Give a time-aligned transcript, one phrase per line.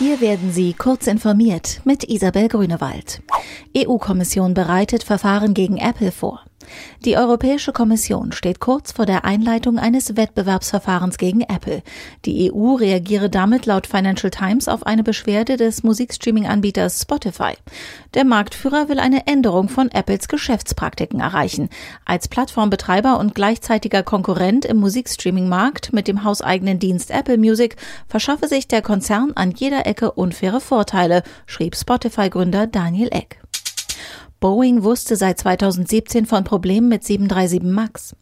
[0.00, 3.20] Hier werden Sie kurz informiert mit Isabel Grünewald.
[3.76, 6.42] EU-Kommission bereitet Verfahren gegen Apple vor.
[7.04, 11.82] Die Europäische Kommission steht kurz vor der Einleitung eines Wettbewerbsverfahrens gegen Apple.
[12.24, 17.54] Die EU reagiere damit laut Financial Times auf eine Beschwerde des Musikstreaming-Anbieters Spotify.
[18.14, 21.68] Der Marktführer will eine Änderung von Apples Geschäftspraktiken erreichen.
[22.04, 27.76] Als Plattformbetreiber und gleichzeitiger Konkurrent im Musikstreaming-Markt mit dem hauseigenen Dienst Apple Music
[28.08, 33.40] verschaffe sich der Konzern an jeder Ecke unfaire Vorteile, schrieb Spotify-Gründer Daniel Eck.
[34.40, 38.16] Boeing wusste seit 2017 von Problemen mit 737 MAX.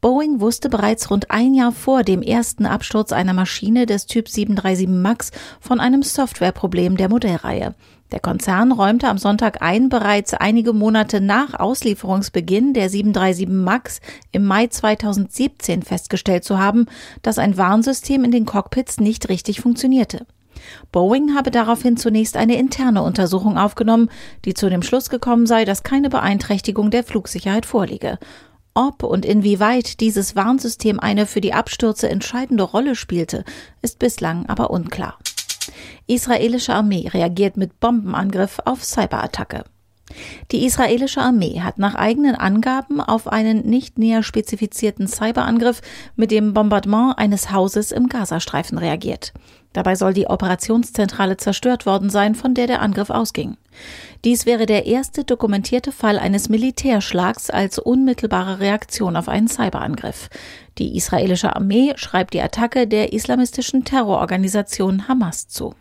[0.00, 4.88] Boeing wusste bereits rund ein Jahr vor dem ersten Absturz einer Maschine des Typ 737
[4.88, 7.76] MAX von einem Softwareproblem der Modellreihe.
[8.10, 14.00] Der Konzern räumte am Sonntag ein, bereits einige Monate nach Auslieferungsbeginn der 737 MAX
[14.32, 16.86] im Mai 2017 festgestellt zu haben,
[17.22, 20.26] dass ein Warnsystem in den Cockpits nicht richtig funktionierte.
[20.92, 24.10] Boeing habe daraufhin zunächst eine interne Untersuchung aufgenommen,
[24.44, 28.18] die zu dem Schluss gekommen sei, dass keine Beeinträchtigung der Flugsicherheit vorliege.
[28.74, 33.44] Ob und inwieweit dieses Warnsystem eine für die Abstürze entscheidende Rolle spielte,
[33.80, 35.18] ist bislang aber unklar.
[36.06, 39.64] Israelische Armee reagiert mit Bombenangriff auf Cyberattacke.
[40.52, 45.82] Die israelische Armee hat nach eigenen Angaben auf einen nicht näher spezifizierten Cyberangriff
[46.14, 49.32] mit dem Bombardement eines Hauses im Gazastreifen reagiert.
[49.76, 53.58] Dabei soll die Operationszentrale zerstört worden sein, von der der Angriff ausging.
[54.24, 60.30] Dies wäre der erste dokumentierte Fall eines Militärschlags als unmittelbare Reaktion auf einen Cyberangriff.
[60.78, 65.74] Die israelische Armee schreibt die Attacke der islamistischen Terrororganisation Hamas zu.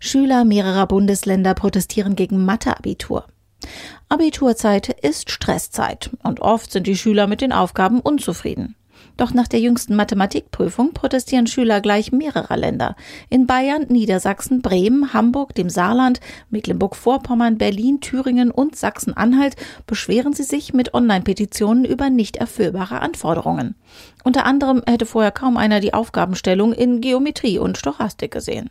[0.00, 3.24] Schüler mehrerer Bundesländer protestieren gegen Matheabitur.
[4.08, 8.76] Abiturzeit ist Stresszeit und oft sind die Schüler mit den Aufgaben unzufrieden.
[9.16, 12.96] Doch nach der jüngsten Mathematikprüfung protestieren Schüler gleich mehrerer Länder.
[13.30, 16.20] In Bayern, Niedersachsen, Bremen, Hamburg, dem Saarland,
[16.50, 23.74] Mecklenburg-Vorpommern, Berlin, Thüringen und Sachsen-Anhalt beschweren sie sich mit Online-Petitionen über nicht erfüllbare Anforderungen.
[24.22, 28.70] Unter anderem hätte vorher kaum einer die Aufgabenstellung in Geometrie und Stochastik gesehen.